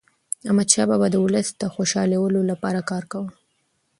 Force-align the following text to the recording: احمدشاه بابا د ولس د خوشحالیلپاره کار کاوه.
احمدشاه 0.47 0.85
بابا 0.89 1.07
د 1.11 1.15
ولس 1.25 1.47
د 1.61 1.63
خوشحالیلپاره 1.73 2.81
کار 2.89 3.03
کاوه. 3.11 3.29